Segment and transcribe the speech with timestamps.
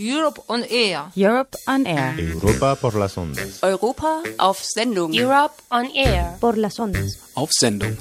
[0.00, 1.12] Europe on Air.
[1.14, 2.18] Europe on Air.
[2.18, 3.62] Europa por las ondas.
[3.62, 5.12] Europa auf Sendung.
[5.12, 6.38] Europe on Air.
[6.40, 7.18] Por las ondas.
[7.34, 7.98] Auf Sendung.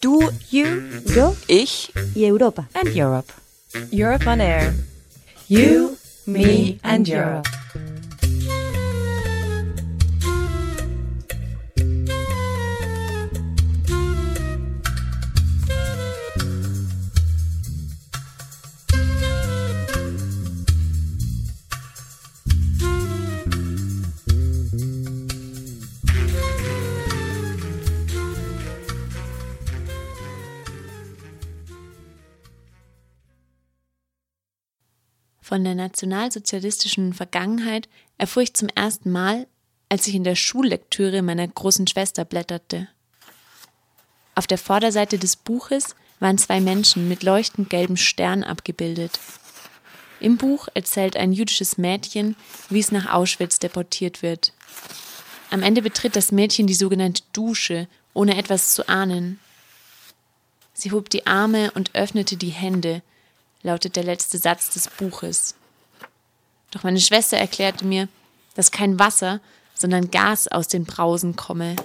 [0.00, 0.18] Du,
[0.50, 0.66] you,
[1.14, 2.68] Yo Ich, y Europa.
[2.74, 3.32] and Europe.
[3.92, 4.74] Europe on Air.
[5.48, 5.96] You,
[6.26, 7.48] me and Europe.
[35.56, 37.88] Von der nationalsozialistischen Vergangenheit
[38.18, 39.46] erfuhr ich zum ersten Mal,
[39.88, 42.88] als ich in der Schullektüre meiner großen Schwester blätterte.
[44.34, 49.18] Auf der Vorderseite des Buches waren zwei Menschen mit leuchtend gelbem Stern abgebildet.
[50.20, 52.36] Im Buch erzählt ein jüdisches Mädchen,
[52.68, 54.52] wie es nach Auschwitz deportiert wird.
[55.50, 59.40] Am Ende betritt das Mädchen die sogenannte Dusche, ohne etwas zu ahnen.
[60.74, 63.00] Sie hob die Arme und öffnete die Hände,
[63.66, 65.54] lautet der letzte Satz des Buches.
[66.70, 68.08] Doch meine Schwester erklärte mir,
[68.54, 69.40] dass kein Wasser,
[69.74, 71.76] sondern Gas aus den Brausen komme.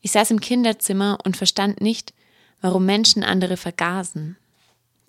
[0.00, 2.14] Ich saß im Kinderzimmer und verstand nicht,
[2.60, 4.36] warum Menschen andere vergasen.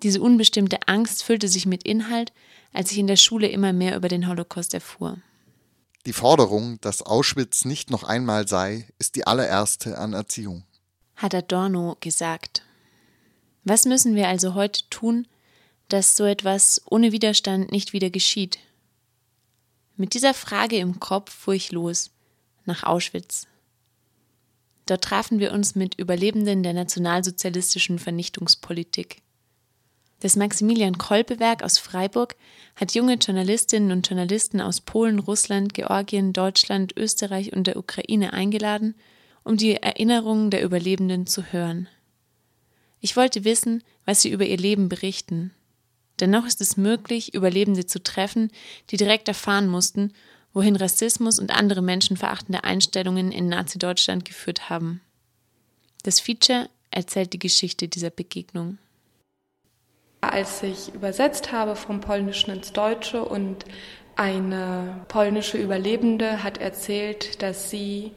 [0.02, 2.32] Diese unbestimmte Angst füllte sich mit Inhalt,
[2.72, 5.18] als ich in der Schule immer mehr über den Holocaust erfuhr.
[6.06, 10.64] Die Forderung, dass Auschwitz nicht noch einmal sei, ist die allererste an Erziehung.
[11.16, 12.62] hat Adorno gesagt.
[13.64, 15.26] Was müssen wir also heute tun,
[15.88, 18.58] dass so etwas ohne Widerstand nicht wieder geschieht?
[19.96, 22.10] Mit dieser Frage im Kopf fuhr ich los,
[22.64, 23.46] nach Auschwitz.
[24.86, 29.22] Dort trafen wir uns mit Überlebenden der nationalsozialistischen Vernichtungspolitik.
[30.20, 32.36] Das Maximilian Kolpe-Werk aus Freiburg
[32.76, 38.94] hat junge Journalistinnen und Journalisten aus Polen, Russland, Georgien, Deutschland, Österreich und der Ukraine eingeladen,
[39.44, 41.88] um die Erinnerungen der Überlebenden zu hören.
[43.00, 45.52] Ich wollte wissen, was sie über ihr Leben berichten.
[46.20, 48.50] Dennoch ist es möglich, Überlebende zu treffen,
[48.90, 50.12] die direkt erfahren mussten,
[50.52, 55.00] wohin Rassismus und andere menschenverachtende Einstellungen in Nazi-Deutschland geführt haben.
[56.02, 58.78] Das Feature erzählt die Geschichte dieser Begegnung.
[60.22, 63.64] Als ich übersetzt habe vom Polnischen ins Deutsche und
[64.16, 68.12] eine polnische Überlebende hat erzählt, dass sie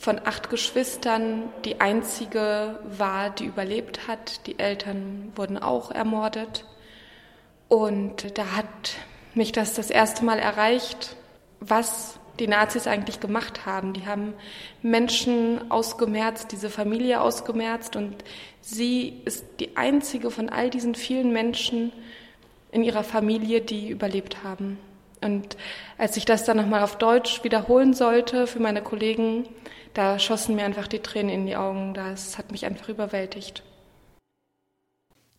[0.00, 4.46] von acht Geschwistern die einzige war, die überlebt hat.
[4.46, 6.64] Die Eltern wurden auch ermordet.
[7.68, 8.94] Und da hat
[9.34, 11.16] mich das das erste Mal erreicht,
[11.60, 13.92] was die Nazis eigentlich gemacht haben.
[13.92, 14.32] Die haben
[14.80, 18.24] Menschen ausgemerzt, diese Familie ausgemerzt und
[18.62, 21.92] sie ist die einzige von all diesen vielen Menschen
[22.72, 24.78] in ihrer Familie, die überlebt haben.
[25.20, 25.56] Und
[25.98, 29.48] als ich das dann nochmal auf Deutsch wiederholen sollte für meine Kollegen,
[29.94, 31.94] da schossen mir einfach die Tränen in die Augen.
[31.94, 33.62] Das hat mich einfach überwältigt.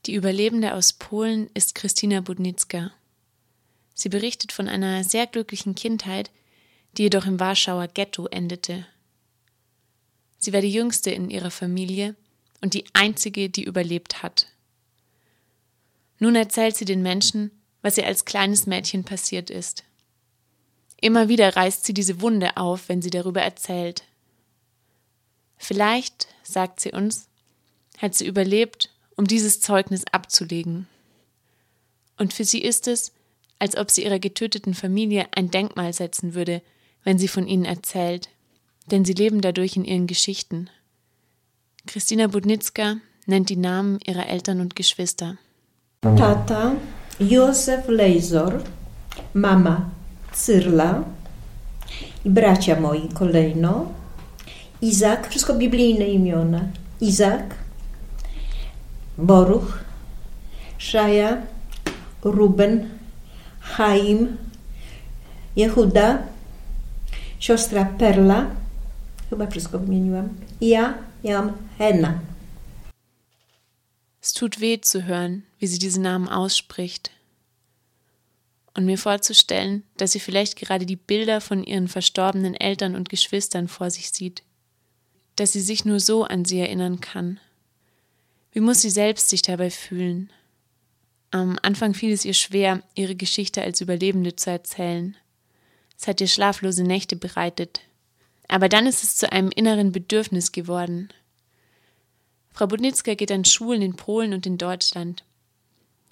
[0.06, 2.92] Die Überlebende aus Polen ist Christina Budnicka.
[3.94, 6.32] Sie berichtet von einer sehr glücklichen Kindheit,
[6.98, 8.86] die jedoch im Warschauer Ghetto endete.
[10.38, 12.16] Sie war die jüngste in ihrer Familie
[12.62, 14.48] und die einzige, die überlebt hat.
[16.18, 19.84] Nun erzählt sie den Menschen, was ihr als kleines Mädchen passiert ist.
[21.00, 24.04] Immer wieder reißt sie diese Wunde auf, wenn sie darüber erzählt.
[25.58, 27.28] Vielleicht, sagt sie uns,
[27.98, 30.88] hat sie überlebt, um dieses Zeugnis abzulegen.
[32.18, 33.12] Und für sie ist es,
[33.60, 36.62] als ob sie ihrer getöteten Familie ein Denkmal setzen würde,
[37.04, 38.30] wenn sie von ihnen erzählt,
[38.88, 40.70] denn sie leben dadurch in ihren Geschichten.
[41.88, 45.38] Christina Budnicka nennt die Namen ihrer Eltern und Geschwister.
[46.02, 46.76] Tata
[47.22, 48.64] Józef Lejzor,
[49.34, 49.90] mama
[50.34, 51.04] Cyrla
[52.26, 53.92] i bracia moi kolejno.
[54.82, 56.62] Izak, wszystko biblijne imiona.
[57.02, 57.56] Izak,
[59.18, 59.80] Boruch,
[60.78, 61.42] Szaja,
[62.24, 62.90] Ruben,
[63.60, 64.38] Chaim,
[65.56, 66.18] Jehuda,
[67.40, 68.46] siostra Perla,
[69.30, 70.30] chyba wszystko wymieniłam.
[70.62, 70.94] I ja
[71.24, 72.20] miałam Henna.
[74.24, 77.12] Es tut weh zu hören, wie sie diese Namen ausspricht.
[78.74, 83.68] Und mir vorzustellen, dass sie vielleicht gerade die Bilder von ihren verstorbenen Eltern und Geschwistern
[83.68, 84.44] vor sich sieht.
[85.36, 87.40] Dass sie sich nur so an sie erinnern kann.
[88.54, 90.32] Wie muss sie selbst sich dabei fühlen?
[91.32, 95.16] Am Anfang fiel es ihr schwer, ihre Geschichte als Überlebende zu erzählen.
[95.98, 97.82] Es hat ihr schlaflose Nächte bereitet.
[98.48, 101.10] Aber dann ist es zu einem inneren Bedürfnis geworden.
[102.52, 105.24] Frau Budnicka geht an Schulen in Polen und in Deutschland.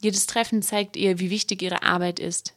[0.01, 2.53] Jedes Treffen zeigt ihr, wie wichtig ihre Arbeit ist.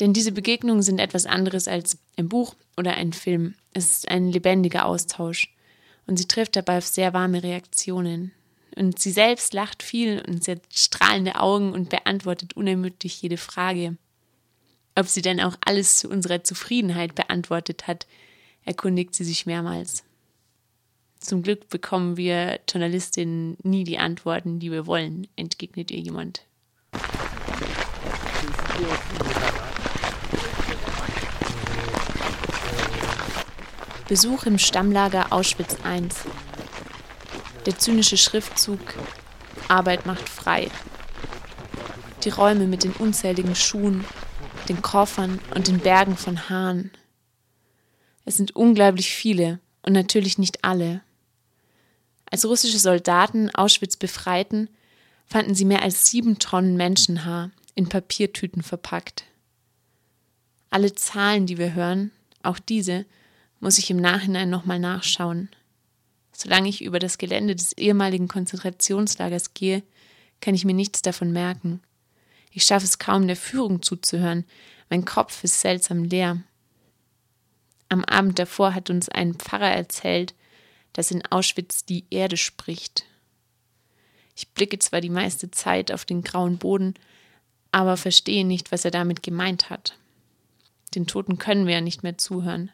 [0.00, 3.54] Denn diese Begegnungen sind etwas anderes als ein Buch oder ein Film.
[3.72, 5.54] Es ist ein lebendiger Austausch.
[6.06, 8.32] Und sie trifft dabei auf sehr warme Reaktionen.
[8.76, 13.96] Und sie selbst lacht viel und sie hat strahlende Augen und beantwortet unermüdlich jede Frage.
[14.94, 18.06] Ob sie denn auch alles zu unserer Zufriedenheit beantwortet hat,
[18.64, 20.04] erkundigt sie sich mehrmals.
[21.20, 26.46] Zum Glück bekommen wir Journalistinnen nie die Antworten, die wir wollen, entgegnet ihr jemand.
[34.08, 36.08] Besuch im Stammlager Auschwitz I.
[37.66, 38.80] Der zynische Schriftzug
[39.68, 40.68] Arbeit macht frei.
[42.24, 44.04] Die Räume mit den unzähligen Schuhen,
[44.68, 46.90] den Koffern und den Bergen von Haaren.
[48.24, 51.02] Es sind unglaublich viele und natürlich nicht alle.
[52.30, 54.68] Als russische Soldaten Auschwitz befreiten,
[55.26, 59.24] fanden sie mehr als sieben Tonnen Menschenhaar in Papiertüten verpackt.
[60.70, 62.12] Alle Zahlen, die wir hören,
[62.42, 63.04] auch diese,
[63.58, 65.50] muss ich im Nachhinein nochmal nachschauen.
[66.32, 69.82] Solange ich über das Gelände des ehemaligen Konzentrationslagers gehe,
[70.40, 71.82] kann ich mir nichts davon merken.
[72.50, 74.44] Ich schaffe es kaum, der Führung zuzuhören.
[74.88, 76.42] Mein Kopf ist seltsam leer.
[77.88, 80.34] Am Abend davor hat uns ein Pfarrer erzählt,
[80.92, 83.04] dass in Auschwitz die Erde spricht.
[84.36, 86.94] Ich blicke zwar die meiste Zeit auf den grauen Boden,
[87.72, 89.96] aber verstehe nicht, was er damit gemeint hat.
[90.94, 92.70] Den Toten können wir ja nicht mehr zuhören.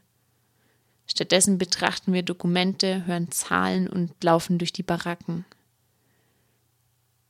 [1.07, 5.45] Stattdessen betrachten wir Dokumente, hören Zahlen und laufen durch die Baracken.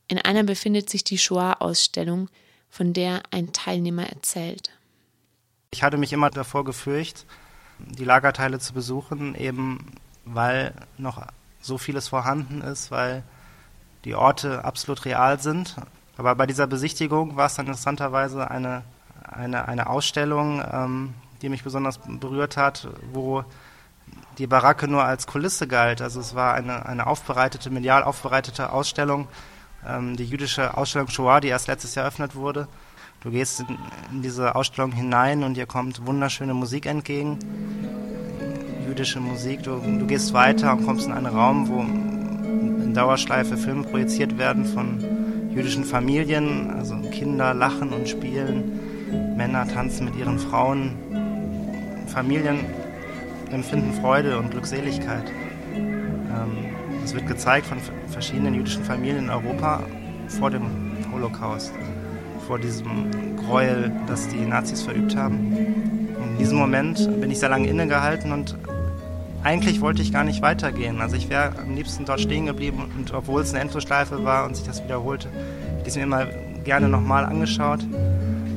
[0.07, 2.29] In einer befindet sich die Shoah-Ausstellung,
[2.69, 4.71] von der ein Teilnehmer erzählt.
[5.71, 7.25] Ich hatte mich immer davor gefürchtet,
[7.79, 9.91] die Lagerteile zu besuchen, eben
[10.33, 11.21] weil noch
[11.61, 13.23] so vieles vorhanden ist, weil
[14.05, 15.75] die Orte absolut real sind.
[16.17, 18.83] Aber bei dieser Besichtigung war es dann interessanterweise eine,
[19.23, 23.43] eine, eine Ausstellung, ähm, die mich besonders berührt hat, wo
[24.37, 26.01] die Baracke nur als Kulisse galt.
[26.01, 29.27] Also es war eine, eine aufbereitete, medial aufbereitete Ausstellung,
[29.85, 32.67] ähm, die jüdische Ausstellung Shoah, die erst letztes Jahr eröffnet wurde.
[33.21, 33.67] Du gehst in,
[34.11, 37.39] in diese Ausstellung hinein und dir kommt wunderschöne Musik entgegen
[38.97, 39.61] jüdische Musik.
[39.61, 44.65] Du, du gehst weiter und kommst in einen Raum, wo in Dauerschleife Filme projiziert werden
[44.65, 46.71] von jüdischen Familien.
[46.71, 48.79] Also Kinder lachen und spielen,
[49.37, 50.95] Männer tanzen mit ihren Frauen.
[52.07, 52.61] Familien
[53.51, 55.31] empfinden Freude und Glückseligkeit.
[55.75, 56.73] Ähm,
[57.05, 57.77] es wird gezeigt von
[58.07, 59.83] verschiedenen jüdischen Familien in Europa
[60.27, 60.63] vor dem
[61.13, 61.71] Holocaust,
[62.47, 63.11] vor diesem
[63.45, 65.55] Gräuel, das die Nazis verübt haben.
[66.31, 68.57] in diesem Moment bin ich sehr lange innegehalten und
[69.47, 70.99] eigentlich wollte ich gar nicht weitergehen.
[70.99, 74.57] Also ich wäre am liebsten dort stehen geblieben und obwohl es eine Endlosschleife war und
[74.57, 76.25] sich das wiederholte, hätte ich es mir immer
[76.65, 77.79] gerne nochmal angeschaut.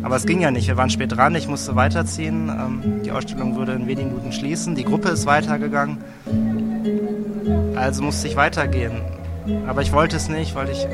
[0.03, 0.67] Aber es ging ja nicht.
[0.67, 2.49] Wir waren spät dran, ich musste weiterziehen.
[2.49, 4.75] Ähm, die Ausstellung würde in wenigen Minuten schließen.
[4.75, 5.99] Die Gruppe ist weitergegangen.
[7.77, 9.01] Also musste ich weitergehen.
[9.69, 10.89] Aber ich wollte es nicht, weil, ich,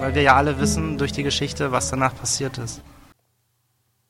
[0.00, 2.80] weil wir ja alle wissen durch die Geschichte, was danach passiert ist.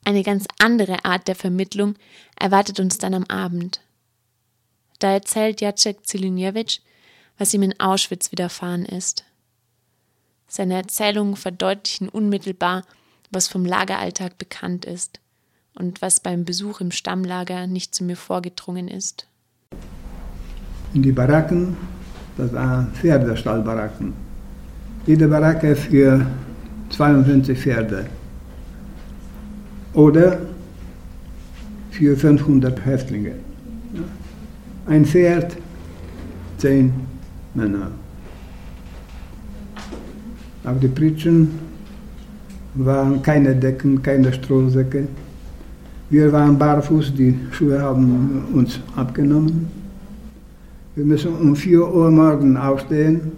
[0.05, 1.95] Eine ganz andere Art der Vermittlung
[2.39, 3.81] erwartet uns dann am Abend.
[5.05, 6.79] Da erzählt Jacek Zeliniewicz,
[7.37, 9.23] was ihm in Auschwitz widerfahren ist.
[10.47, 12.81] Seine Erzählungen verdeutlichen unmittelbar,
[13.29, 15.19] was vom Lageralltag bekannt ist
[15.75, 19.27] und was beim Besuch im Stammlager nicht zu mir vorgedrungen ist.
[20.95, 21.77] Die Baracken,
[22.35, 24.11] das waren Pferdestallbaracken.
[25.05, 26.25] Jede Baracke für
[26.89, 28.07] 52 Pferde.
[29.93, 30.39] Oder
[31.91, 33.44] für 500 Häftlinge.
[34.87, 35.57] Ein Pferd,
[36.59, 36.93] zehn
[37.55, 37.89] Männer.
[40.63, 41.49] Auf die Pritschen
[42.75, 45.07] waren keine Decken, keine Strohsäcke.
[46.11, 49.67] Wir waren barfuß, die Schuhe haben uns abgenommen.
[50.95, 53.31] Wir müssen um 4 Uhr morgens aufstehen,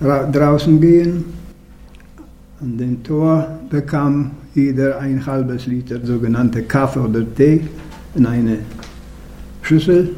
[0.00, 1.24] draußen gehen.
[2.62, 7.60] An dem Tor bekam jeder ein halbes Liter sogenannte Kaffee oder Tee
[8.14, 8.60] in eine
[9.60, 10.16] Schüssel.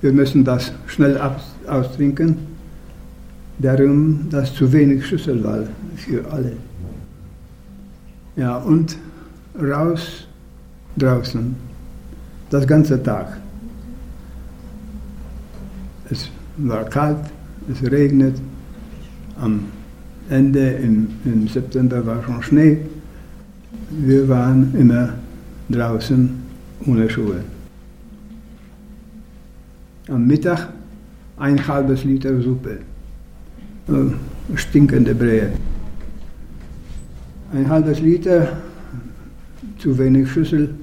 [0.00, 1.18] Wir müssen das schnell
[1.66, 2.36] austrinken.
[3.58, 5.60] Darum, dass zu wenig Schüssel war
[5.96, 6.52] für alle.
[8.36, 8.98] Ja, und
[9.58, 10.26] raus
[10.98, 11.56] draußen.
[12.50, 13.38] Das ganze Tag.
[16.10, 17.24] Es war kalt,
[17.70, 18.36] es regnet.
[19.40, 19.64] Am
[20.28, 22.78] Ende im, im September war schon Schnee.
[23.90, 25.14] Wir waren immer
[25.70, 26.30] draußen
[26.86, 27.40] ohne Schuhe
[30.08, 30.68] am Mittag
[31.38, 32.78] ein halbes Liter Suppe.
[34.54, 35.52] Stinkende Brühe.
[37.52, 38.56] ein halbes Liter,
[39.78, 40.74] zu wenig Schüssel,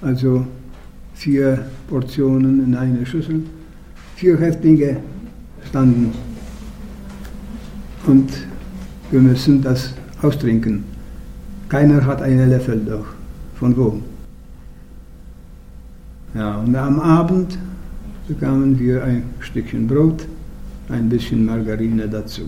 [0.00, 0.46] also
[1.14, 3.42] vier Portionen in eine Schüssel.
[4.16, 4.98] Vier Häftlinge
[5.68, 6.12] standen
[8.06, 8.30] und
[9.10, 10.84] wir müssen das austrinken.
[11.68, 13.06] Keiner hat einen Löffel doch.
[13.54, 14.00] Von wo?
[16.34, 17.58] Ja, und am Abend
[18.32, 20.26] bekamen wir ein Stückchen Brot,
[20.88, 22.42] ein bisschen Margarine dazu.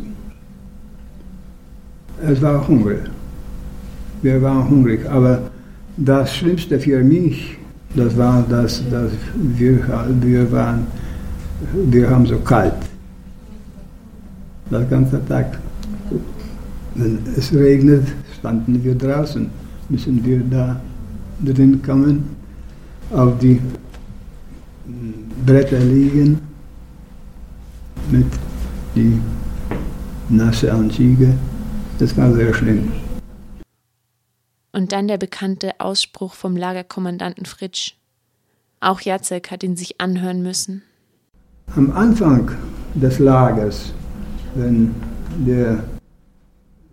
[2.23, 3.00] Es war Hunger.
[4.23, 5.50] Wir waren hungrig, aber
[5.97, 7.59] das Schlimmste für mich,
[7.95, 9.79] das war, dass, dass wir,
[10.23, 10.87] wir waren,
[11.91, 12.75] wir haben so kalt.
[14.71, 15.59] Das ganze Tag.
[16.95, 18.07] Wenn es regnet,
[18.38, 19.50] standen wir draußen,
[19.91, 20.81] müssen wir da
[21.45, 22.25] drin kommen,
[23.11, 23.61] auf die
[25.47, 26.41] Bretter liegen
[28.11, 28.27] mit
[28.95, 29.21] die
[30.29, 31.35] nasse Anzüge.
[31.99, 32.93] Das war sehr schlimm.
[34.73, 37.95] Und dann der bekannte Ausspruch vom Lagerkommandanten Fritsch.
[38.81, 40.83] Auch Jacek hat ihn sich anhören müssen.
[41.77, 42.51] Am Anfang
[42.95, 43.93] des Lagers,
[44.55, 44.95] wenn
[45.47, 45.85] der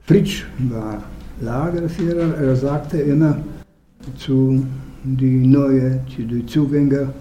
[0.04, 1.04] Fritsch war
[1.42, 3.38] Lagerführer, er sagte immer
[4.18, 4.66] zu
[5.04, 7.14] die neue, zu die Zugänger,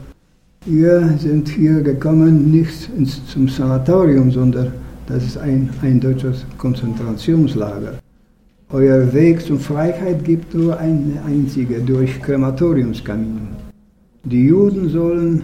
[0.66, 4.72] wir sind hier gekommen nicht ins, zum Sanatorium, sondern
[5.06, 7.98] das ist ein, ein deutsches Konzentrationslager.
[8.70, 13.48] Euer Weg zur Freiheit gibt nur eine einzige, durch Krematoriumskamin.
[14.22, 15.42] Die Juden sollen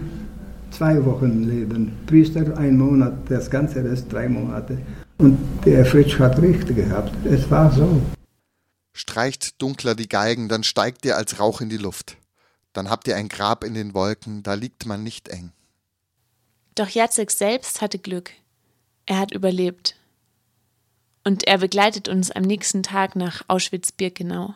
[0.71, 4.77] zwei Wochen leben, Priester ein Monat, das ganze Rest drei Monate.
[5.17, 8.01] Und der Fritsch hat recht gehabt, es war so.
[8.93, 12.17] Streicht dunkler die Geigen, dann steigt ihr als Rauch in die Luft.
[12.73, 15.51] Dann habt ihr ein Grab in den Wolken, da liegt man nicht eng.
[16.75, 18.31] Doch Jacek selbst hatte Glück.
[19.05, 19.95] Er hat überlebt
[21.27, 24.55] und er begleitet uns am nächsten Tag nach Auschwitz-Birkenau.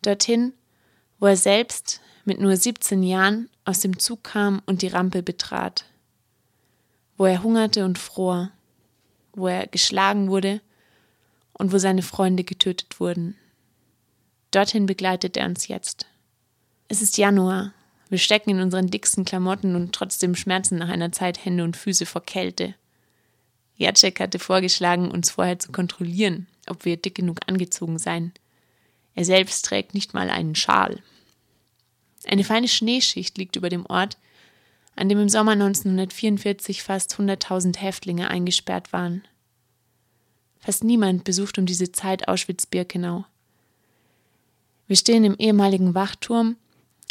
[0.00, 0.54] Dorthin,
[1.18, 5.84] wo er selbst mit nur 17 Jahren aus dem Zug kam und die Rampe betrat,
[7.18, 8.52] wo er hungerte und fror,
[9.34, 10.60] wo er geschlagen wurde
[11.52, 13.36] und wo seine Freunde getötet wurden.
[14.50, 16.06] Dorthin begleitet er uns jetzt.
[16.92, 17.72] Es ist Januar.
[18.10, 22.04] Wir stecken in unseren dicksten Klamotten und trotzdem schmerzen nach einer Zeit Hände und Füße
[22.04, 22.74] vor Kälte.
[23.78, 28.34] Jacek hatte vorgeschlagen, uns vorher zu kontrollieren, ob wir dick genug angezogen seien.
[29.14, 31.02] Er selbst trägt nicht mal einen Schal.
[32.26, 34.18] Eine feine Schneeschicht liegt über dem Ort,
[34.94, 39.24] an dem im Sommer 1944 fast 100.000 Häftlinge eingesperrt waren.
[40.58, 43.24] Fast niemand besucht um diese Zeit Auschwitz-Birkenau.
[44.88, 46.56] Wir stehen im ehemaligen Wachturm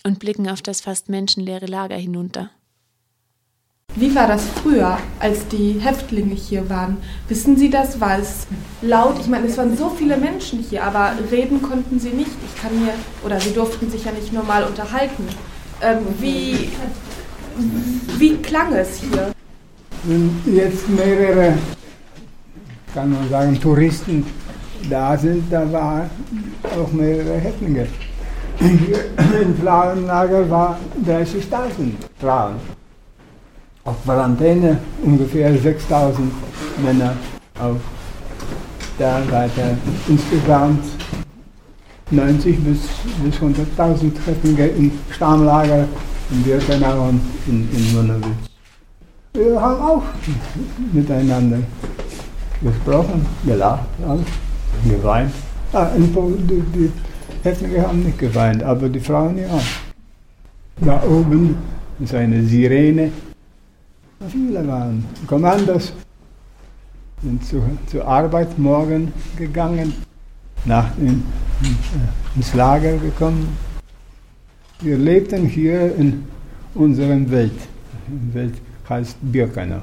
[0.06, 2.50] und blicken auf das fast menschenleere Lager hinunter.
[3.96, 6.98] Wie war das früher, als die Häftlinge hier waren?
[7.28, 8.00] Wissen Sie das?
[8.00, 8.48] War es
[8.82, 9.20] laut?
[9.20, 12.32] Ich meine, es waren so viele Menschen hier, aber reden konnten sie nicht.
[12.46, 12.94] Ich kann mir,
[13.26, 15.28] oder sie durften sich ja nicht normal unterhalten.
[15.82, 16.70] Ähm, wie,
[18.18, 19.34] wie klang es hier?
[20.04, 21.58] Wenn jetzt mehrere,
[22.94, 24.26] kann man sagen, Touristen
[24.90, 26.10] da sind, da waren
[26.64, 27.88] auch mehrere Häftlinge.
[28.62, 32.56] Im Frauenlager war 30.000 Frauen
[33.84, 36.32] auf Quarantäne ungefähr 6000
[36.84, 37.14] Männer
[37.60, 37.78] auf
[39.00, 39.78] der Seite.
[40.08, 40.84] Insgesamt
[42.12, 42.80] 90 bis,
[43.24, 45.88] bis 100.000 Häftlinge im Stammlager
[46.30, 48.52] in Birkenau und in, in Monowitz.
[49.34, 50.04] Wir haben auch
[50.94, 51.60] miteinander
[52.62, 53.88] gesprochen, gelacht,
[54.86, 55.32] geweint.
[55.74, 55.88] Ah,
[57.44, 59.60] Häftlinge haben nicht geweint, aber die Frauen ja.
[60.80, 61.58] Da oben
[62.00, 63.12] ist eine Sirene,
[64.30, 65.94] Viele waren Kommandos,
[67.24, 69.94] sind zu, zur Arbeit morgen gegangen,
[70.66, 71.24] nach in,
[71.64, 73.58] äh, ins Lager gekommen.
[74.80, 76.26] Wir lebten hier in
[76.76, 77.60] unserer Welt.
[78.08, 78.54] Die Welt
[78.88, 79.82] heißt Birkenau.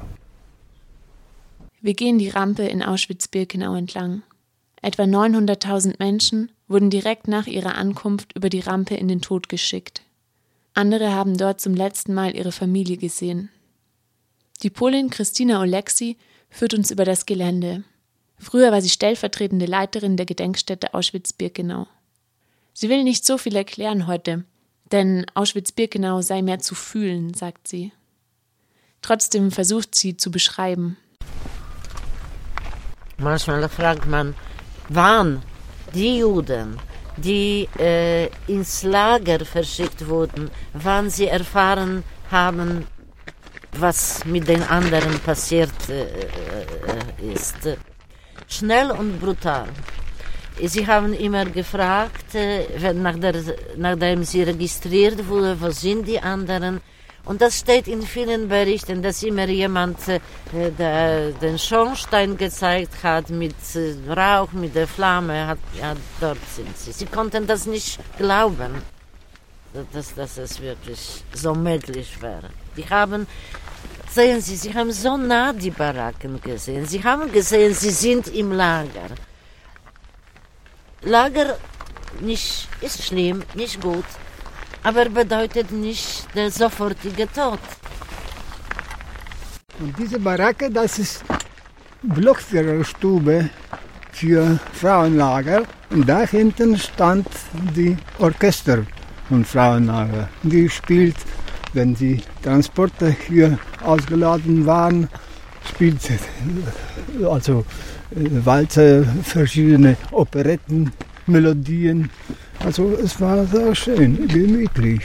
[1.80, 4.22] Wir gehen die Rampe in Auschwitz-Birkenau entlang.
[4.82, 10.02] Etwa 900.000 Menschen wurden direkt nach ihrer Ankunft über die Rampe in den Tod geschickt.
[10.74, 13.50] Andere haben dort zum letzten Mal ihre Familie gesehen.
[14.62, 16.16] Die Polin Christina Oleksi
[16.50, 17.84] führt uns über das Gelände.
[18.38, 21.86] Früher war sie stellvertretende Leiterin der Gedenkstätte Auschwitz-Birkenau.
[22.72, 24.44] Sie will nicht so viel erklären heute,
[24.92, 27.92] denn Auschwitz-Birkenau sei mehr zu fühlen, sagt sie.
[29.02, 30.96] Trotzdem versucht sie zu beschreiben.
[33.16, 34.34] Manchmal fragt man,
[34.88, 35.42] wann
[35.94, 36.78] die Juden,
[37.16, 42.86] die äh, ins Lager verschickt wurden, wann sie erfahren haben,
[43.72, 47.56] was mit den anderen passiert äh, äh, ist.
[48.48, 49.68] Schnell und brutal.
[50.60, 53.34] Sie haben immer gefragt, äh, nach der,
[53.76, 56.80] nachdem sie registriert wurde, wo sind die anderen.
[57.24, 60.20] Und das steht in vielen Berichten, dass immer jemand äh,
[60.52, 65.46] der, den Schornstein gezeigt hat mit äh, Rauch, mit der Flamme.
[65.46, 66.92] Hat, ja, dort sind sie.
[66.92, 68.82] Sie konnten das nicht glauben,
[69.92, 72.48] dass, dass es wirklich so möglich wäre.
[72.76, 73.26] Die haben,
[74.10, 76.86] sehen Sie, sie haben so nah die Baracken gesehen.
[76.86, 79.10] Sie haben gesehen, sie sind im Lager.
[81.02, 81.58] Lager
[82.20, 84.04] nicht, ist schlimm, nicht gut,
[84.82, 87.58] aber bedeutet nicht der sofortige Tod.
[89.80, 91.24] Und diese Baracke, das ist
[92.02, 93.50] Blockführerstube
[94.12, 95.62] für Frauenlager.
[95.90, 97.26] Und da hinten stand
[97.76, 98.84] die Orchester
[99.28, 100.28] von Frauenlager.
[100.42, 101.16] Die spielt,
[101.72, 105.08] wenn die Transporte hier ausgeladen waren,
[105.68, 106.00] spielt
[107.24, 107.64] also
[108.10, 110.92] Walzer, verschiedene Operetten,
[111.26, 112.10] Melodien.
[112.64, 115.02] Also es war sehr schön, gemütlich.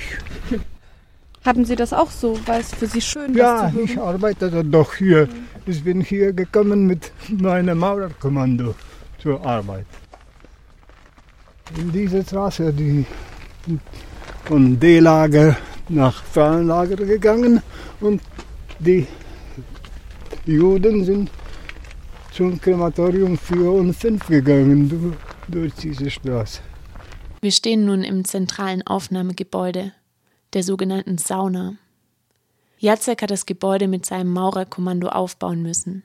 [1.46, 2.40] Haben Sie das auch so?
[2.48, 3.36] War es für Sie schön?
[3.36, 5.28] Ja, ich arbeitete doch hier.
[5.66, 8.76] Ich bin hier gekommen mit meinem Maurerkommando
[9.22, 9.86] zur Arbeit.
[11.78, 13.06] In diese Straße, die
[14.46, 15.56] von D-Lager
[15.90, 17.62] nach Frauenlager gegangen
[18.02, 18.22] und
[18.80, 19.08] die
[20.46, 21.30] Juden sind
[22.32, 25.16] zum Krematorium 4 und 5 gegangen
[25.48, 26.62] durch diese Straße.
[27.44, 29.92] Wir stehen nun im zentralen Aufnahmegebäude,
[30.54, 31.76] der sogenannten Sauna.
[32.78, 36.04] Jacek hat das Gebäude mit seinem Maurerkommando aufbauen müssen.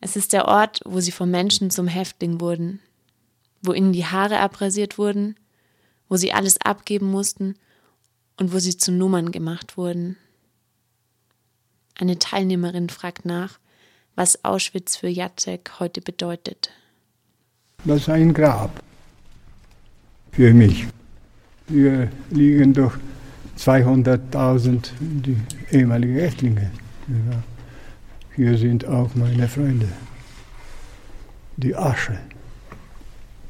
[0.00, 2.78] Es ist der Ort, wo sie vom Menschen zum Häftling wurden,
[3.60, 5.34] wo ihnen die Haare abrasiert wurden,
[6.08, 7.56] wo sie alles abgeben mussten
[8.36, 10.16] und wo sie zu Nummern gemacht wurden.
[11.98, 13.58] Eine Teilnehmerin fragt nach,
[14.14, 16.70] was Auschwitz für Jacek heute bedeutet.
[17.84, 18.85] Das ist ein Grab
[20.36, 20.86] für mich.
[21.66, 22.94] Hier liegen doch
[23.58, 25.36] 200.000 die
[25.72, 26.70] ehemaligen Häftlinge.
[27.08, 27.42] Ja.
[28.34, 29.88] Hier sind auch meine Freunde.
[31.56, 32.18] Die Asche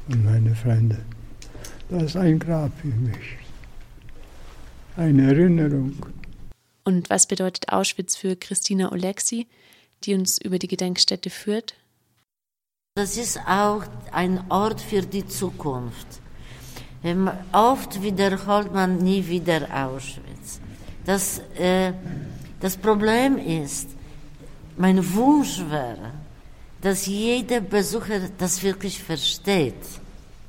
[0.07, 0.99] und meine Freunde.
[1.89, 3.37] Das ist ein Grab für mich.
[4.95, 5.93] Eine Erinnerung.
[6.85, 9.47] Und was bedeutet Auschwitz für Christina Olexi,
[10.05, 11.75] die uns über die Gedenkstätte führt?
[12.95, 16.21] Das ist auch ein Ort für die Zukunft.
[17.03, 20.59] Ähm, oft wiederholt man nie wieder Auschwitz.
[21.05, 21.93] Das, äh,
[22.59, 23.89] das Problem ist,
[24.77, 26.11] mein Wunsch wäre,
[26.81, 29.73] dass jeder Besucher das wirklich versteht.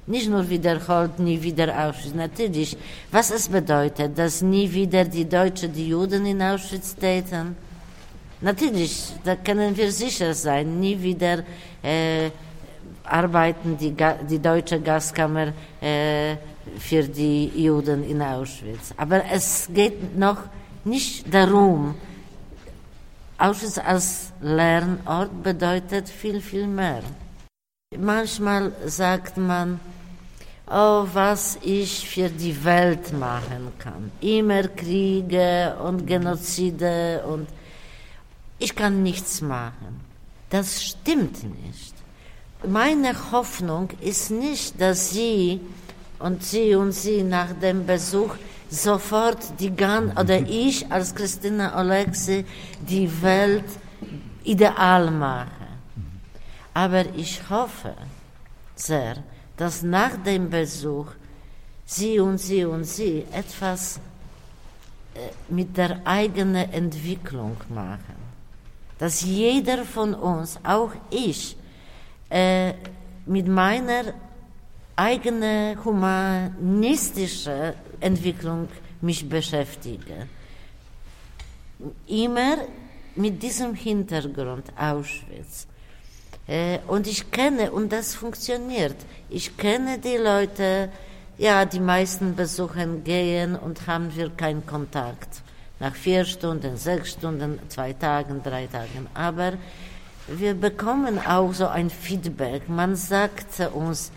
[0.07, 2.15] Nicht nur wiederholt, nie wieder Auschwitz.
[2.15, 2.77] Natürlich,
[3.11, 7.57] was es bedeutet, dass nie wieder die Deutschen die Juden in Auschwitz täten.
[8.41, 11.45] Natürlich, da können wir sicher sein, nie wieder
[11.83, 12.31] äh,
[13.11, 13.94] arbeiten die,
[14.29, 16.37] die deutsche Gaskammer äh,
[16.79, 18.92] für die Juden in Auschwitz.
[18.97, 20.38] Aber es geht noch
[20.85, 21.94] nicht darum,
[23.38, 27.03] Auschwitz als Lernort bedeutet viel, viel mehr.
[27.97, 29.81] Manchmal sagt man,
[30.71, 34.11] oh, was ich für die Welt machen kann.
[34.21, 37.49] Immer Kriege und Genozide und
[38.59, 40.01] ich kann nichts machen.
[40.51, 41.88] Das stimmt nicht.
[42.66, 45.61] Meine Hoffnung ist nicht, dass Sie
[46.18, 48.35] und Sie und Sie nach dem Besuch
[48.68, 52.44] sofort die gan oder ich als Christina Olexi
[52.81, 53.64] die Welt
[54.42, 55.68] ideal mache.
[56.75, 57.94] Aber ich hoffe
[58.75, 59.16] sehr,
[59.57, 61.07] dass nach dem Besuch
[61.87, 64.01] Sie und Sie und Sie etwas
[65.14, 68.18] äh, mit der eigenen Entwicklung machen.
[68.99, 71.57] Dass jeder von uns, auch ich,
[72.31, 72.75] äh,
[73.27, 74.14] mit meiner
[74.97, 78.69] eigenen humanistischen Entwicklung
[79.01, 80.27] mich beschäftige.
[82.07, 82.57] Immer
[83.14, 85.67] mit diesem Hintergrund Auschwitz.
[86.47, 88.97] Äh, und ich kenne, und das funktioniert,
[89.29, 90.88] ich kenne die Leute,
[91.37, 95.43] ja, die meisten besuchen gehen und haben wir keinen Kontakt.
[95.79, 99.07] Nach vier Stunden, sechs Stunden, zwei Tagen, drei Tagen.
[99.14, 99.53] Aber
[100.29, 102.69] wir bekommen auch so ein Feedback.
[102.69, 104.12] Man sagt uns,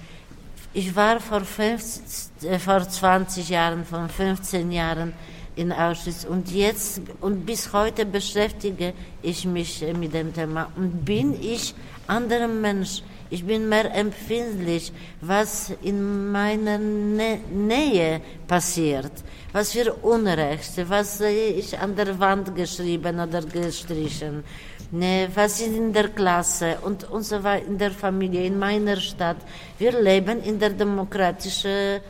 [0.74, 5.14] ich war vor, 50, äh, vor 20 Jahren, vor 15 Jahren
[5.56, 11.04] in Auschwitz und jetzt und bis heute beschäftige ich mich äh, mit dem Thema und
[11.04, 11.76] bin ich
[12.08, 13.04] anderer Mensch.
[13.30, 19.12] Ich bin mehr empfindlich, was in meiner Nä Nähe passiert,
[19.54, 24.44] was für Unrecht, was ich an der Wand geschrieben oder gestrichen
[24.92, 28.98] ne, was ist in der Klasse und, und so weiter, in der Familie, in meiner
[28.98, 29.38] Stadt.
[29.78, 32.02] Wir leben in der demokratischen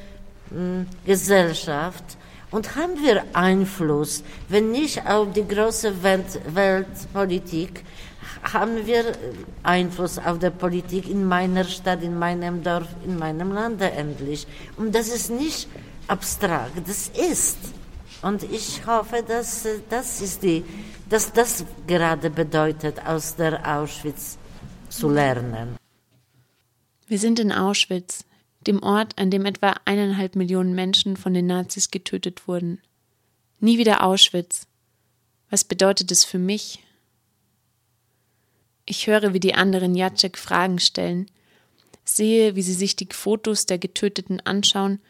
[0.50, 2.18] hm, Gesellschaft
[2.52, 7.84] und haben wir Einfluss, wenn nicht auf die große Welt, Weltpolitik,
[8.44, 9.14] haben wir
[9.64, 14.48] Einfluss auf die Politik in meiner Stadt, in meinem Dorf, in meinem Lande endlich.
[14.78, 15.68] Und das ist nicht
[16.08, 17.58] abstrakt, das ist.
[18.22, 20.64] Und ich hoffe, dass das ist die,
[21.12, 24.38] dass das gerade bedeutet, aus der Auschwitz
[24.90, 25.76] zu lernen.
[27.06, 28.24] Wir sind in Auschwitz,
[28.66, 32.80] dem Ort, an dem etwa eineinhalb Millionen Menschen von den Nazis getötet wurden.
[33.60, 34.68] Nie wieder Auschwitz.
[35.50, 36.82] Was bedeutet es für mich?
[38.86, 41.30] Ich höre, wie die anderen Jacek Fragen stellen,
[42.06, 45.02] sehe, wie sie sich die Fotos der Getöteten anschauen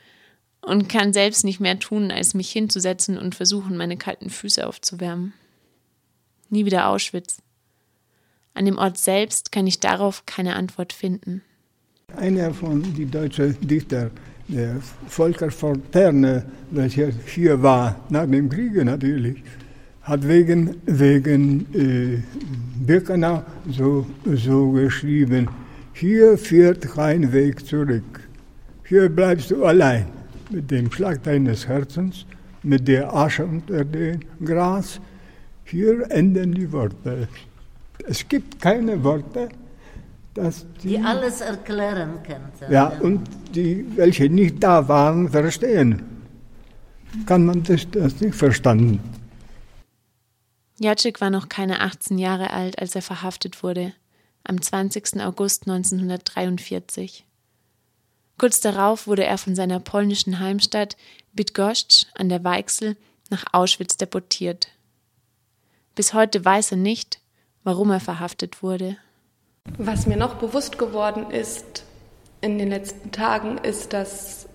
[0.62, 5.34] und kann selbst nicht mehr tun, als mich hinzusetzen und versuchen, meine kalten Füße aufzuwärmen.
[6.52, 7.42] Nie wieder Auschwitz.
[8.54, 11.42] An dem Ort selbst kann ich darauf keine Antwort finden.
[12.18, 14.12] Einer von den deutschen Dichtern,
[14.50, 14.76] der
[15.08, 19.42] Volker Forterne, welcher hier war, nach dem Krieg natürlich,
[20.02, 22.22] hat wegen, wegen äh,
[22.86, 25.48] Birkenau so, so geschrieben,
[25.94, 28.28] hier führt kein Weg zurück.
[28.84, 30.08] Hier bleibst du allein
[30.50, 32.26] mit dem Schlag deines Herzens,
[32.62, 35.00] mit der Asche unter dem Gras.
[35.72, 37.30] Hier enden die Worte.
[38.06, 39.48] Es gibt keine Worte,
[40.34, 42.74] dass die, die alles erklären könnten.
[42.74, 43.22] Ja, und
[43.56, 46.04] die, welche nicht da waren, verstehen.
[47.26, 49.00] Kann man das, das nicht verstanden.
[50.78, 53.94] Jacek war noch keine 18 Jahre alt, als er verhaftet wurde,
[54.44, 55.22] am 20.
[55.22, 57.26] August 1943.
[58.38, 60.98] Kurz darauf wurde er von seiner polnischen Heimstadt
[61.32, 62.98] Bydgoszcz an der Weichsel
[63.30, 64.68] nach Auschwitz deportiert.
[65.96, 67.20] Bis heute weiß er nicht,
[67.64, 68.98] warum er verhaftet wurde.
[69.78, 71.84] Was mir noch bewusst geworden ist
[72.42, 74.48] in den letzten Tagen, ist, dass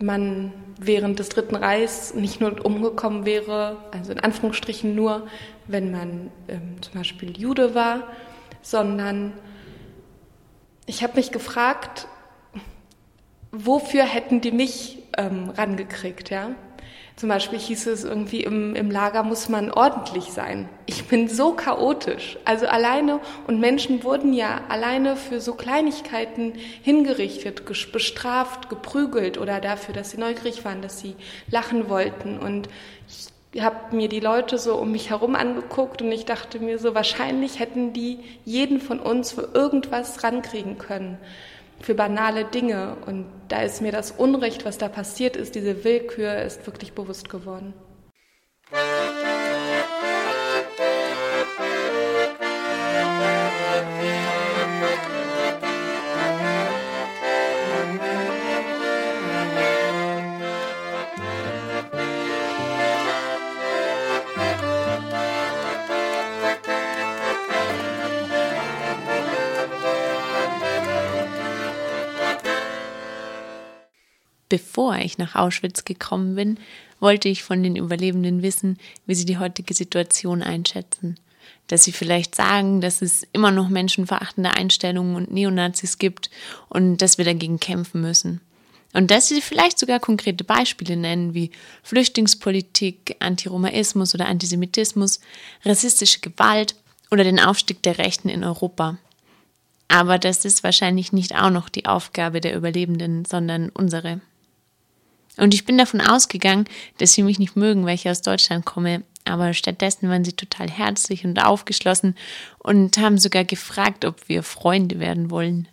[0.00, 5.26] man während des Dritten Reichs nicht nur umgekommen wäre, also in Anführungsstrichen nur,
[5.66, 8.08] wenn man ähm, zum Beispiel Jude war,
[8.62, 9.32] sondern
[10.86, 12.08] ich habe mich gefragt,
[13.52, 16.54] wofür hätten die mich ähm, rangekriegt, ja?
[17.22, 20.68] Zum Beispiel hieß es irgendwie, im, im Lager muss man ordentlich sein.
[20.86, 22.36] Ich bin so chaotisch.
[22.44, 29.94] Also alleine, und Menschen wurden ja alleine für so Kleinigkeiten hingerichtet, bestraft, geprügelt oder dafür,
[29.94, 31.14] dass sie neugierig waren, dass sie
[31.48, 32.40] lachen wollten.
[32.40, 32.68] Und
[33.52, 36.96] ich habe mir die Leute so um mich herum angeguckt und ich dachte mir so,
[36.96, 41.18] wahrscheinlich hätten die jeden von uns für irgendwas rankriegen können
[41.82, 42.96] für banale Dinge.
[43.06, 47.28] Und da ist mir das Unrecht, was da passiert ist, diese Willkür, ist wirklich bewusst
[47.28, 47.74] geworden.
[74.52, 76.58] Bevor ich nach Auschwitz gekommen bin,
[77.00, 81.18] wollte ich von den Überlebenden wissen, wie sie die heutige Situation einschätzen.
[81.68, 86.28] Dass sie vielleicht sagen, dass es immer noch menschenverachtende Einstellungen und Neonazis gibt
[86.68, 88.42] und dass wir dagegen kämpfen müssen.
[88.92, 91.50] Und dass sie vielleicht sogar konkrete Beispiele nennen, wie
[91.82, 95.20] Flüchtlingspolitik, Antiromaismus oder Antisemitismus,
[95.64, 96.74] rassistische Gewalt
[97.10, 98.98] oder den Aufstieg der Rechten in Europa.
[99.88, 104.20] Aber das ist wahrscheinlich nicht auch noch die Aufgabe der Überlebenden, sondern unsere.
[105.36, 106.66] Und ich bin davon ausgegangen,
[106.98, 109.02] dass sie mich nicht mögen, weil ich aus Deutschland komme.
[109.24, 112.16] Aber stattdessen waren sie total herzlich und aufgeschlossen
[112.58, 115.68] und haben sogar gefragt, ob wir Freunde werden wollen.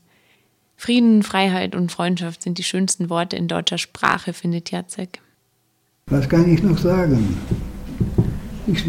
[0.78, 5.20] Frieden, Freiheit und Freundschaft sind die schönsten Worte in deutscher Sprache, findet Jacek.
[6.06, 7.38] Was kann ich noch sagen?
[8.66, 8.86] Ich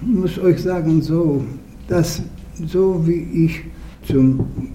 [0.00, 1.44] muss euch sagen, so,
[1.86, 2.22] dass
[2.66, 3.60] so wie ich
[4.06, 4.74] zum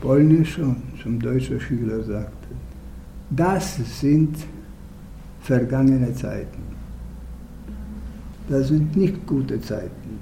[0.00, 2.48] polnischen und zum deutschen Schüler sagte,
[3.30, 4.36] das sind
[5.44, 6.62] vergangene Zeiten.
[8.48, 10.18] Das sind nicht gute Zeiten.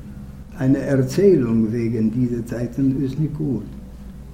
[0.58, 3.64] Eine Erzählung wegen dieser Zeiten ist nicht gut.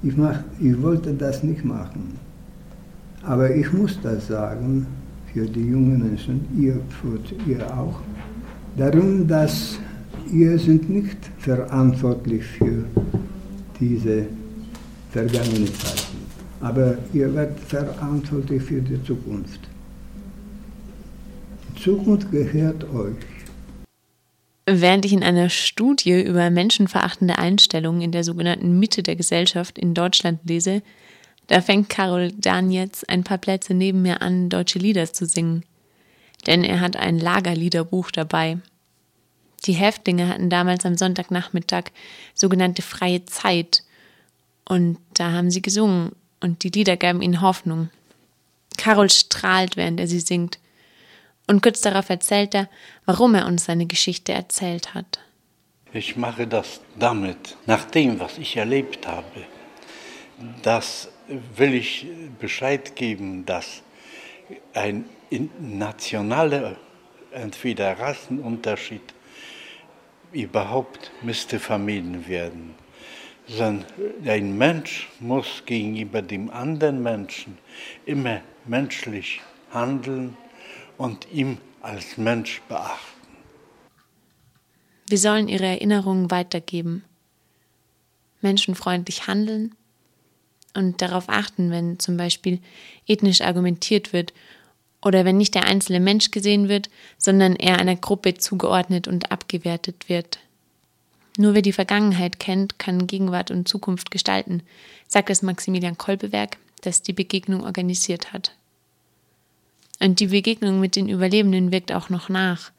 [0.03, 2.15] Ich, mach, ich wollte das nicht machen.
[3.23, 4.87] Aber ich muss das sagen
[5.33, 6.81] für die jungen Menschen, ihr,
[7.47, 8.01] ihr auch.
[8.77, 9.79] Darum, dass
[10.33, 12.85] ihr sind nicht verantwortlich für
[13.79, 14.25] diese
[15.11, 16.19] vergangenen Zeiten.
[16.61, 19.61] Aber ihr werdet verantwortlich für die Zukunft.
[21.89, 23.17] Zukunft gehört euch.
[24.67, 29.95] Während ich in einer Studie über menschenverachtende Einstellungen in der sogenannten Mitte der Gesellschaft in
[29.95, 30.83] Deutschland lese,
[31.47, 35.65] da fängt Karol Dan jetzt ein paar Plätze neben mir an, deutsche Lieder zu singen.
[36.47, 38.59] Denn er hat ein Lagerliederbuch dabei.
[39.65, 41.85] Die Häftlinge hatten damals am Sonntagnachmittag
[42.35, 43.83] sogenannte freie Zeit.
[44.67, 47.89] Und da haben sie gesungen und die Lieder gaben ihnen Hoffnung.
[48.77, 50.59] Karol strahlt, während er sie singt.
[51.49, 52.69] Und kurz darauf erzählt er,
[53.07, 55.21] warum er uns seine Geschichte erzählt hat.
[55.95, 59.47] Ich mache das damit, nach dem, was ich erlebt habe.
[60.63, 61.09] Das
[61.57, 62.07] will ich
[62.39, 63.83] Bescheid geben, dass
[64.75, 65.07] ein
[65.59, 66.77] nationaler,
[67.33, 69.15] entweder Rassenunterschied
[70.33, 72.75] überhaupt müsste vermieden werden.
[73.47, 73.87] Sondern
[74.27, 77.57] ein Mensch muss gegenüber dem anderen Menschen
[78.05, 79.41] immer menschlich
[79.73, 80.37] handeln
[80.99, 83.19] und ihm als Mensch beachten.
[85.09, 87.05] Wir sollen ihre Erinnerungen weitergeben,
[88.43, 89.75] menschenfreundlich handeln
[90.75, 92.61] und darauf achten, wenn zum Beispiel
[93.07, 94.35] ethnisch argumentiert wird
[95.01, 100.09] oder wenn nicht der einzelne Mensch gesehen wird, sondern er einer Gruppe zugeordnet und abgewertet
[100.09, 100.41] wird.
[101.39, 104.63] Nur wer die Vergangenheit kennt, kann Gegenwart und Zukunft gestalten,
[105.07, 108.58] sagt es Maximilian Kolbewerk, das die Begegnung organisiert hat.
[110.01, 112.71] Und die Begegnung mit den Überlebenden wirkt auch noch nach.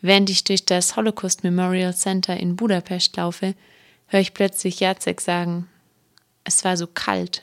[0.00, 3.54] Während ich durch das Holocaust Memorial Center in Budapest laufe,
[4.08, 5.68] höre ich plötzlich Jacek sagen,
[6.44, 7.42] es war so kalt.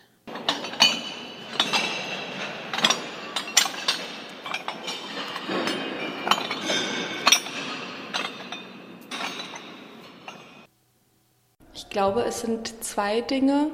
[11.76, 13.70] Ich glaube, es sind zwei Dinge.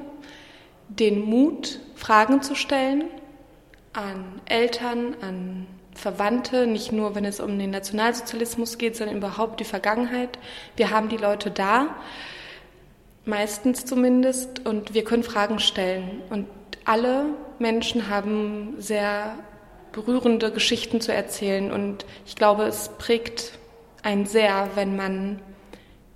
[0.88, 3.04] Den Mut, Fragen zu stellen
[3.92, 9.64] an Eltern, an Verwandte, nicht nur wenn es um den Nationalsozialismus geht, sondern überhaupt die
[9.64, 10.38] Vergangenheit.
[10.76, 11.96] Wir haben die Leute da,
[13.24, 16.22] meistens zumindest, und wir können Fragen stellen.
[16.30, 16.46] Und
[16.84, 17.26] alle
[17.58, 19.36] Menschen haben sehr
[19.92, 21.70] berührende Geschichten zu erzählen.
[21.70, 23.58] Und ich glaube, es prägt
[24.02, 25.40] einen sehr, wenn man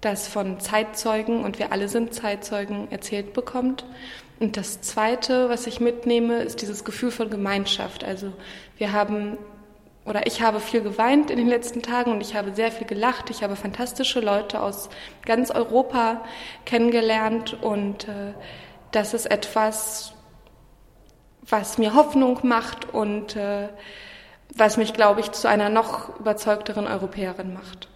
[0.05, 3.85] das von Zeitzeugen, und wir alle sind Zeitzeugen, erzählt bekommt.
[4.40, 8.05] Und das Zweite, was ich mitnehme, ist dieses Gefühl von Gemeinschaft.
[8.05, 8.33] Also
[8.77, 9.38] wir haben
[10.07, 13.31] oder ich habe viel geweint in den letzten Tagen und ich habe sehr viel gelacht.
[13.31, 14.90] Ich habe fantastische Leute aus
[15.25, 16.21] ganz Europa
[16.67, 18.35] kennengelernt und äh,
[18.90, 20.12] das ist etwas,
[21.40, 23.69] was mir Hoffnung macht und äh,
[24.55, 27.88] was mich, glaube ich, zu einer noch überzeugteren Europäerin macht.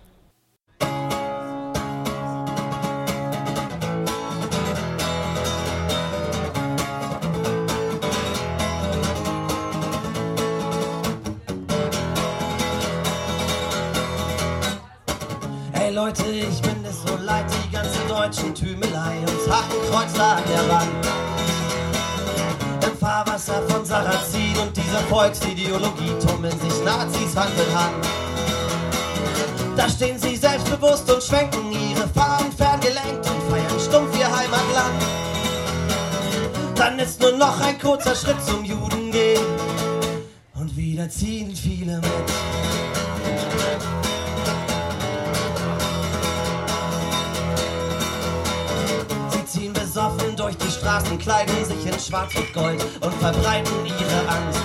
[15.98, 21.06] Leute, ich bin es so leid, die ganze deutschen Tümelei und Hakenkreuzer an der Wand.
[22.86, 28.06] Im Fahrwasser von Sarrazin und dieser Volksideologie tummeln sich Nazis Hand in Hand.
[29.76, 35.02] Da stehen sie selbstbewusst und schwenken ihre Fahnen ferngelenkt und feiern stumpf ihr Heimatland.
[36.76, 39.44] Dann ist nur noch ein kurzer Schritt zum Juden gehen
[40.54, 42.87] und wieder ziehen viele mit.
[50.48, 54.62] Durch die Straßen, kleiden sich in Schwarz und Gold und verbreiten ihre Angst.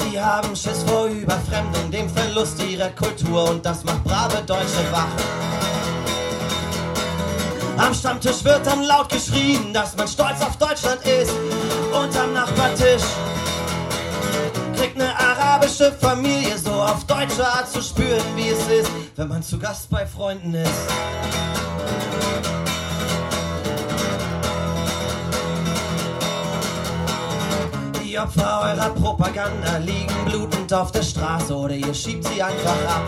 [0.00, 5.06] Sie haben Schiss vor Überfremdung, dem Verlust ihrer Kultur und das macht brave Deutsche wach.
[7.76, 11.32] Am Stammtisch wird dann laut geschrien, dass man stolz auf Deutschland ist.
[11.92, 13.04] Und am Nachbartisch
[14.76, 19.44] kriegt eine arabische Familie so auf deutsche Art zu spüren, wie es ist, wenn man
[19.44, 21.47] zu Gast bei Freunden ist.
[28.08, 33.02] Die Opfer eurer Propaganda liegen blutend auf der Straße oder ihr schiebt sie einfach ab.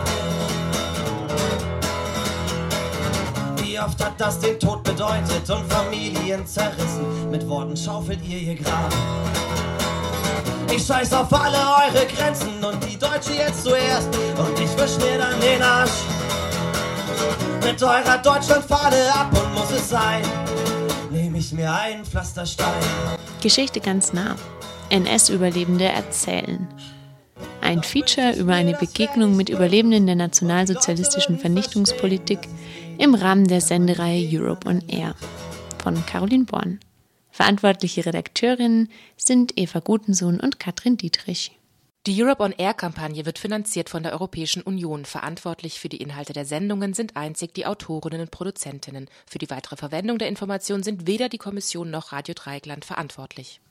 [3.57, 7.31] Wie oft hat das den Tod bedeutet und Familien zerrissen?
[7.31, 8.93] Mit Worten schaufelt ihr ihr Grab.
[10.71, 15.17] Ich scheiß auf alle eure Grenzen und die Deutsche jetzt zuerst und ich wisch mir
[15.17, 16.03] dann den Arsch.
[17.63, 20.21] Mit eurer Deutschlandfahne ab und muss es sein,
[21.09, 22.83] nehme ich mir einen Pflasterstein.
[23.41, 24.35] Geschichte ganz nah.
[24.91, 26.67] NS-Überlebende erzählen.
[27.61, 32.39] Ein Feature über eine Begegnung mit Überlebenden der nationalsozialistischen Vernichtungspolitik
[32.97, 35.15] im Rahmen der Sendereihe Europe on Air
[35.81, 36.79] von Caroline Born.
[37.31, 41.57] Verantwortliche Redakteurinnen sind Eva Gutensohn und Katrin Dietrich.
[42.07, 45.05] Die Europe on Air Kampagne wird finanziert von der Europäischen Union.
[45.05, 49.07] Verantwortlich für die Inhalte der Sendungen sind einzig die Autorinnen und Produzentinnen.
[49.25, 53.61] Für die weitere Verwendung der Informationen sind weder die Kommission noch Radio Dreieckland verantwortlich.